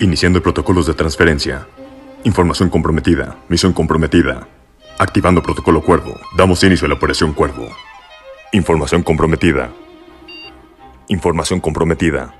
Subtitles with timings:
[0.00, 1.68] Iniciando protocolos de transferencia.
[2.24, 3.36] Información comprometida.
[3.48, 4.48] Misión comprometida.
[4.98, 6.18] Activando protocolo Cuervo.
[6.36, 7.68] Damos inicio a la operación Cuervo.
[8.52, 9.70] Información comprometida.
[11.08, 12.34] Información comprometida.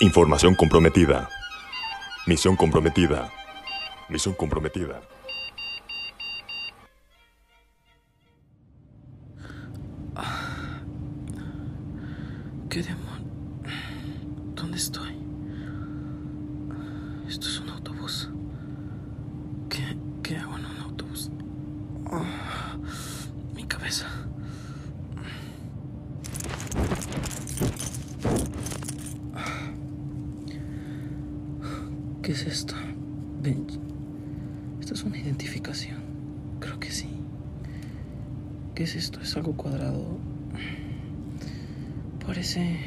[0.00, 1.28] Información comprometida.
[2.26, 3.30] Misión comprometida.
[4.08, 5.02] Misión comprometida.
[12.70, 14.54] ¿Qué demon?
[14.54, 15.14] ¿Dónde estoy?
[17.28, 18.30] Esto es un autobús.
[19.68, 21.30] ¿Qué, qué hago en un autobús?
[23.54, 24.06] Mi cabeza.
[32.22, 32.74] ¿Qué es esto?
[33.42, 33.78] Bench.
[34.80, 35.98] Esto es una identificación.
[36.60, 37.08] Creo que sí.
[38.74, 39.20] ¿Qué es esto?
[39.20, 40.18] Es algo cuadrado.
[42.26, 42.78] Parece.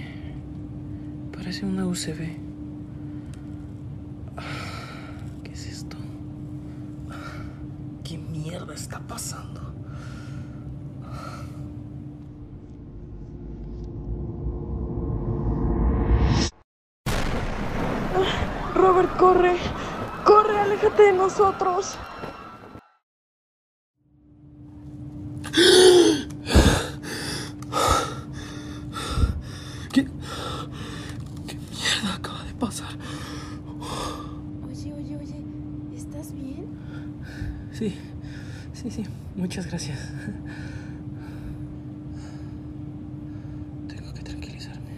[1.32, 2.18] Parece una UCB.
[5.44, 5.98] ¿Qué es esto?
[8.68, 9.62] ¿Qué mierda está pasando?
[18.76, 19.56] Robert, corre.
[20.26, 21.98] Corre, aléjate de nosotros.
[29.94, 30.06] ¿Qué.
[31.48, 32.90] ¿Qué mierda acaba de pasar?
[34.68, 35.44] Oye, oye, oye,
[35.96, 36.68] ¿estás bien?
[37.72, 37.96] Sí,
[39.36, 40.00] Muchas gracias.
[43.88, 44.98] Tengo que tranquilizarme.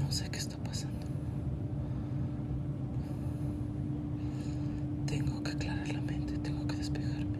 [0.00, 1.06] No sé qué está pasando.
[5.06, 7.38] Tengo que aclarar la mente, tengo que despejarme.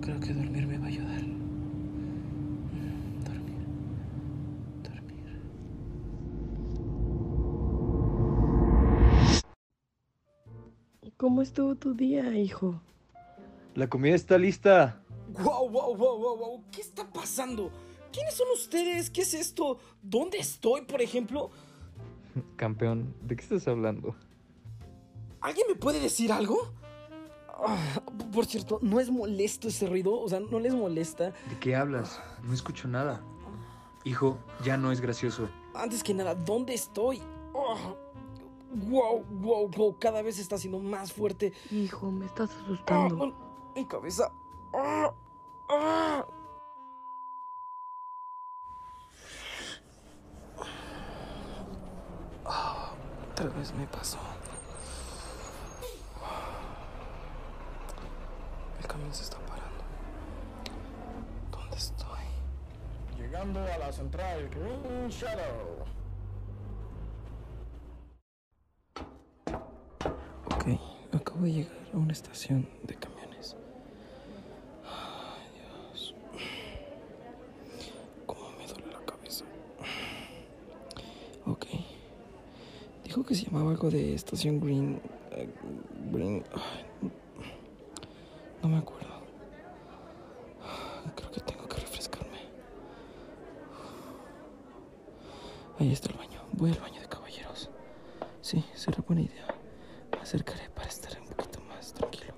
[0.00, 1.22] Creo que dormir me va a ayudar.
[2.72, 3.66] Mm, Dormir.
[4.84, 5.40] Dormir.
[11.18, 12.80] ¿Cómo estuvo tu día, hijo?
[13.74, 15.02] La comida está lista.
[15.32, 16.64] Wow, wow, wow, wow, wow.
[16.70, 17.72] ¿Qué está pasando?
[18.12, 19.10] ¿Quiénes son ustedes?
[19.10, 19.80] ¿Qué es esto?
[20.00, 21.50] ¿Dónde estoy, por ejemplo?
[22.56, 24.14] Campeón, ¿de qué estás hablando?
[25.40, 26.72] ¿Alguien me puede decir algo?
[27.48, 28.00] Ah,
[28.32, 30.20] por cierto, ¿no es molesto ese ruido?
[30.20, 31.32] O sea, ¿no les molesta?
[31.50, 32.22] ¿De qué hablas?
[32.44, 33.20] No escucho nada.
[34.04, 35.50] Hijo, ya no es gracioso.
[35.74, 37.20] Antes que nada, ¿dónde estoy?
[37.56, 37.92] Ah,
[38.70, 39.96] wow, wow, wow.
[39.98, 41.52] Cada vez está siendo más fuerte.
[41.70, 43.24] Hijo, me estás Ah, asustando.
[43.24, 44.30] ah, mi cabeza.
[44.74, 45.12] Ah,
[45.68, 46.26] ah.
[52.44, 52.92] Ah,
[53.32, 54.18] Otra vez me pasó.
[58.80, 59.84] El camión se está parando.
[61.52, 62.24] ¿Dónde estoy?
[63.16, 65.84] Llegando a la central Green Shadow.
[70.46, 70.64] Ok,
[71.14, 73.56] acabo de llegar a una estación de camiones.
[74.84, 75.48] Ay,
[75.92, 76.14] Dios.
[78.26, 79.44] Cómo me duele la cabeza.
[81.46, 81.66] Ok.
[83.04, 85.00] Dijo que se llamaba algo de estación Green.
[85.32, 85.48] eh,
[86.12, 86.42] Green.
[88.62, 89.08] no me acuerdo.
[91.16, 92.38] Creo que tengo que refrescarme.
[95.78, 96.40] Ahí está el baño.
[96.52, 97.70] Voy al baño de caballeros.
[98.40, 99.46] Sí, será buena idea.
[100.12, 102.34] Me acercaré para estar un poquito más tranquilo.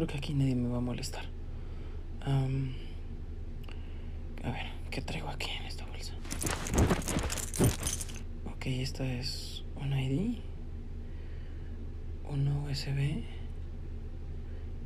[0.00, 1.26] Creo que aquí nadie me va a molestar.
[2.22, 2.46] A
[4.50, 6.14] ver, ¿qué traigo aquí en esta bolsa?
[8.46, 10.38] Ok, esta es un ID,
[12.30, 13.24] un USB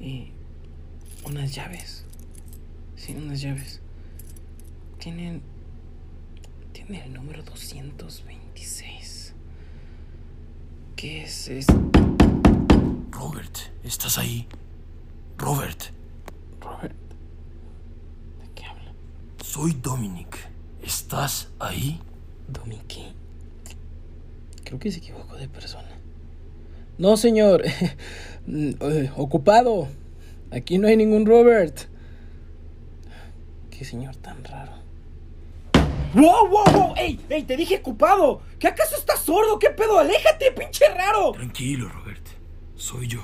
[0.00, 0.32] y
[1.25, 2.05] unas llaves.
[2.96, 3.81] Sí, unas llaves.
[4.99, 5.43] Tienen.
[6.72, 9.32] Tiene el número 226.
[10.96, 11.81] ¿Qué es esto?
[13.12, 14.49] Robert, ¿estás ahí?
[15.44, 15.91] Robert,
[16.58, 16.94] Robert.
[18.41, 18.94] ¿De qué habla?
[19.43, 20.38] soy Dominic.
[20.82, 22.00] ¿Estás ahí?
[22.49, 23.12] Dominique.
[24.64, 25.91] Creo que se equivocó de persona.
[26.99, 27.62] No, señor.
[28.46, 29.88] Eh, Ocupado.
[30.50, 31.88] Aquí no hay ningún Robert.
[33.70, 34.73] Qué señor tan raro.
[36.14, 36.94] ¡Wow, wow, wow!
[36.97, 37.43] ¡Ey, ey!
[37.44, 38.43] Te dije ocupado.
[38.58, 39.58] ¿Qué acaso estás sordo?
[39.58, 39.99] ¿Qué pedo?
[39.99, 41.32] ¡Aléjate, pinche raro!
[41.32, 42.26] Tranquilo, Robert.
[42.76, 43.23] Soy yo,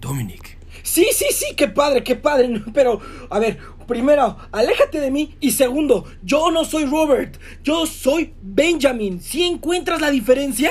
[0.00, 0.59] Dominic.
[0.82, 2.48] Sí, sí, sí, qué padre, qué padre.
[2.48, 3.00] no, Pero,
[3.30, 5.36] a ver, primero, aléjate de mí.
[5.40, 7.38] Y segundo, yo no soy Robert.
[7.62, 9.20] Yo soy Benjamin.
[9.20, 10.70] ¿Sí encuentras la diferencia?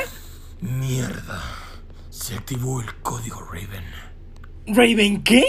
[0.62, 1.42] Mierda.
[2.10, 3.84] Se activó el código Raven.
[4.68, 5.44] ¿Raven qué?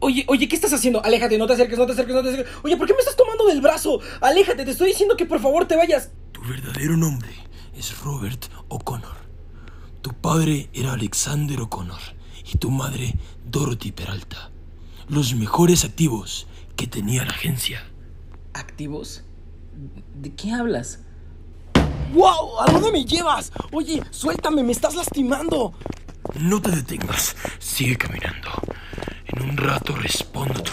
[0.00, 1.04] Oye, oye, ¿qué estás haciendo?
[1.04, 2.54] Aléjate, no te acerques, no te acerques, no te acerques.
[2.62, 4.00] Oye, ¿por qué me estás tomando del brazo?
[4.20, 6.10] Aléjate, te estoy diciendo que por favor te vayas.
[6.32, 7.30] Tu verdadero nombre
[7.76, 9.16] es Robert O'Connor.
[10.02, 12.17] Tu padre era Alexander O'Connor
[12.52, 13.14] y tu madre
[13.44, 14.50] Dorothy Peralta.
[15.08, 16.46] Los mejores activos
[16.76, 17.84] que tenía la agencia.
[18.52, 19.24] ¿Activos?
[20.14, 21.00] ¿De qué hablas?
[22.12, 22.60] ¡Wow!
[22.60, 23.52] ¿A dónde me llevas?
[23.72, 25.74] Oye, suéltame, me estás lastimando.
[26.38, 28.50] No te detengas, sigue caminando.
[29.26, 30.67] En un rato respondo tus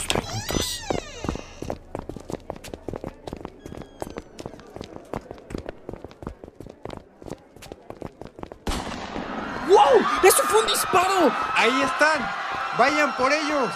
[11.55, 12.29] Ahí están.
[12.77, 13.69] Vayan por ellos.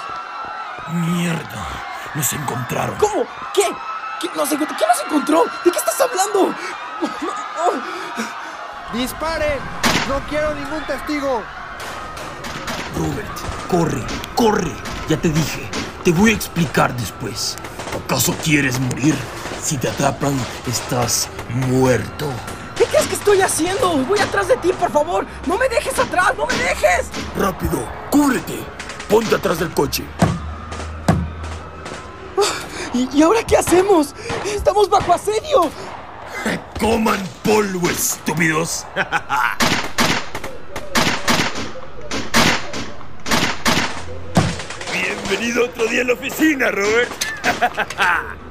[0.91, 1.67] Mierda,
[2.15, 2.97] nos encontraron.
[2.97, 3.25] ¿Cómo?
[3.53, 3.63] ¿Qué?
[4.19, 4.77] ¿Qué nos, encontró?
[4.77, 5.43] ¿Qué nos encontró?
[5.63, 6.53] ¿De qué estás hablando?
[8.93, 9.59] Disparen.
[10.09, 11.43] No quiero ningún testigo.
[12.97, 14.03] Robert, corre,
[14.35, 14.71] corre.
[15.07, 15.69] Ya te dije,
[16.03, 17.55] te voy a explicar después.
[18.05, 19.15] ¿Acaso quieres morir?
[19.61, 20.33] Si te atrapan,
[20.67, 22.31] estás muerto.
[22.89, 23.97] ¿Qué crees que estoy haciendo?
[24.07, 25.23] Voy atrás de ti, por favor.
[25.45, 27.07] No me dejes atrás, no me dejes.
[27.37, 28.63] Rápido, cúbrete.
[29.07, 30.03] Ponte atrás del coche.
[32.93, 34.15] ¿Y, y ahora qué hacemos?
[34.43, 35.69] Estamos bajo asedio.
[36.79, 38.87] Coman polvo, estúpidos.
[44.93, 47.11] Bienvenido otro día a la oficina, Robert.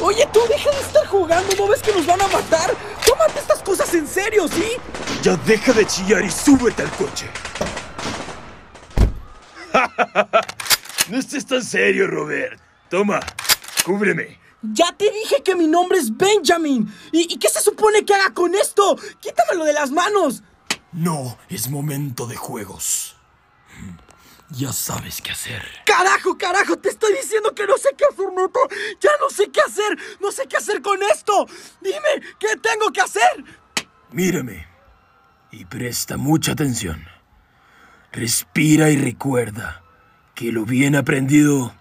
[0.00, 1.54] Oye, tú deja de estar jugando.
[1.56, 2.74] ¿No ves que nos van a matar?
[3.06, 4.64] Tómate cosas en serio, ¿sí?
[5.22, 7.28] Ya deja de chillar y súbete al coche.
[11.10, 12.60] no estés tan serio, Robert.
[12.88, 13.18] Toma,
[13.84, 14.38] cúbreme.
[14.62, 16.92] Ya te dije que mi nombre es Benjamin.
[17.10, 18.96] ¿Y, y qué se supone que haga con esto?
[19.18, 20.44] Quítamelo de las manos.
[20.92, 23.16] No es momento de juegos.
[24.50, 25.62] Ya sabes qué hacer.
[25.84, 28.60] Carajo, carajo, te estoy diciendo que no sé qué hacer, neta.
[29.00, 29.98] Ya no sé qué hacer.
[30.20, 31.46] No sé qué hacer con esto.
[31.80, 33.44] Dime, ¿qué tengo que hacer?
[34.12, 34.66] Mírame
[35.50, 37.04] y presta mucha atención.
[38.12, 39.82] Respira y recuerda
[40.34, 41.74] que lo bien aprendido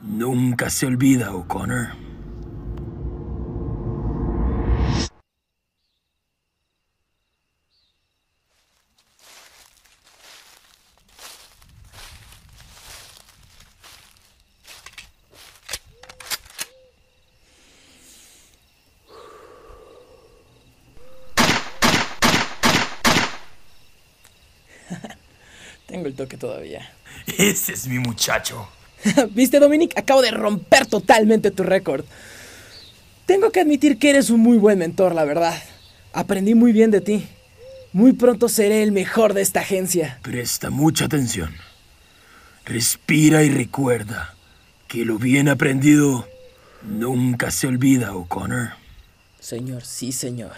[0.00, 2.07] nunca se olvida, O'Connor.
[25.88, 26.92] Tengo el toque todavía.
[27.38, 28.68] Ese es mi muchacho.
[29.30, 29.96] ¿Viste, Dominic?
[29.96, 32.04] Acabo de romper totalmente tu récord.
[33.24, 35.60] Tengo que admitir que eres un muy buen mentor, la verdad.
[36.12, 37.26] Aprendí muy bien de ti.
[37.94, 40.18] Muy pronto seré el mejor de esta agencia.
[40.22, 41.54] Presta mucha atención.
[42.66, 44.34] Respira y recuerda
[44.88, 46.28] que lo bien aprendido
[46.82, 48.72] nunca se olvida, O'Connor.
[49.40, 50.52] Señor, sí, señor.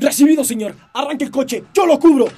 [0.00, 0.74] Recibido, señor.
[0.94, 1.64] Arranque el coche.
[1.74, 2.26] Yo lo cubro.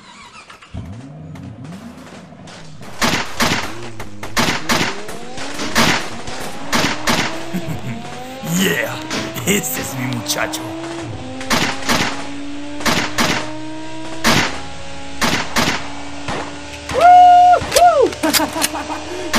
[8.63, 8.95] Yeah,
[9.45, 10.61] ese es mi muchacho.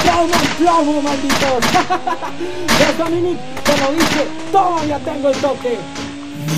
[0.06, 1.40] ¡Toma el plomo, malditos!
[2.80, 3.38] ¡Ves, Dominic?
[3.64, 4.28] Te lo dije.
[4.52, 5.78] ¡Toma, ya tengo el toque!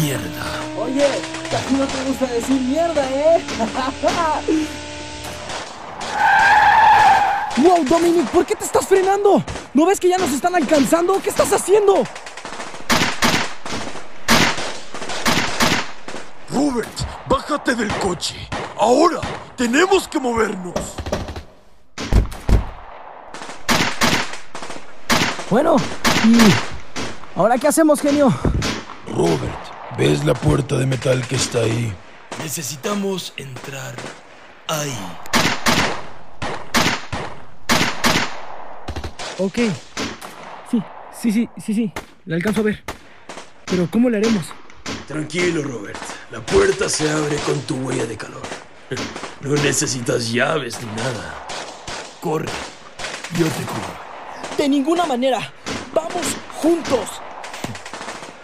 [0.02, 0.46] Mierda.
[0.82, 1.08] Oye,
[1.50, 3.44] casi no te gusta decir mierda, ¿eh?
[7.58, 8.28] ¡Wow, Dominic!
[8.30, 9.42] ¿Por qué te estás frenando?
[9.74, 11.22] ¿No ves que ya nos están alcanzando?
[11.22, 12.04] ¿Qué estás haciendo?
[16.50, 16.90] Robert,
[17.28, 18.36] bájate del coche.
[18.78, 19.22] Ahora,
[19.56, 20.74] tenemos que movernos.
[25.50, 25.78] Bueno,
[26.26, 26.38] ¿y
[27.40, 28.34] ahora qué hacemos, genio?
[29.08, 29.65] Robert,
[29.98, 31.94] ¿ves la puerta de metal que está ahí?
[32.44, 33.96] Necesitamos entrar
[34.68, 34.98] ahí.
[39.38, 39.56] Ok.
[40.70, 40.84] Sí,
[41.22, 41.94] sí, sí, sí, sí.
[42.26, 42.84] La alcanzo a ver.
[43.66, 44.46] Pero ¿cómo le haremos?
[45.08, 46.00] Tranquilo, Robert.
[46.32, 48.42] La puerta se abre con tu huella de calor.
[49.42, 51.46] No necesitas llaves ni nada.
[52.20, 52.50] Corre.
[53.38, 54.58] Yo te cubro.
[54.58, 55.54] De ninguna manera.
[55.94, 57.22] Vamos juntos.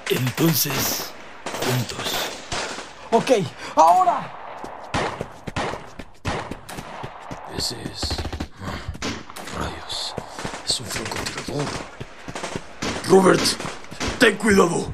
[0.09, 1.10] Entonces,
[1.65, 2.15] juntos.
[3.11, 3.31] Ok,
[3.75, 4.37] ahora.
[7.57, 8.01] Ese es.
[9.57, 10.15] Rayos.
[10.65, 11.65] Es un francotirador.
[13.09, 13.41] Robert,
[14.19, 14.93] ten cuidado.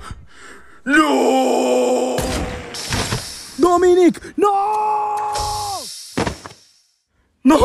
[0.85, 2.15] ¡No!
[3.57, 4.33] ¡Dominic!
[4.37, 5.79] ¡No!
[7.43, 7.59] ¡No!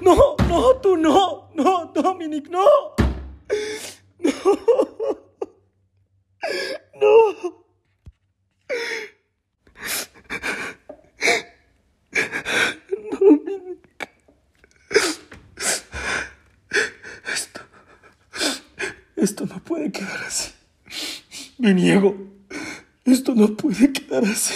[0.00, 0.36] ¡No!
[0.48, 0.76] ¡No!
[0.82, 1.50] ¡Tú no!
[1.54, 1.86] ¡No!
[1.94, 2.64] ¡Dominic, no!
[4.18, 4.30] ¡No!
[7.00, 7.64] ¡No!
[13.18, 14.10] Dominic.
[17.32, 17.60] Esto.
[19.16, 20.52] Esto no puede quedar así.
[21.68, 22.16] Me niego.
[23.04, 24.54] Esto no puede quedar así.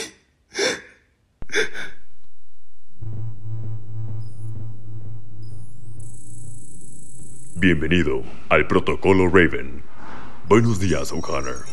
[7.55, 9.83] Bienvenido al Protocolo Raven.
[10.49, 11.67] Buenos días, O'Connor.